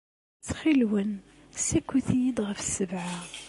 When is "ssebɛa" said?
2.61-3.19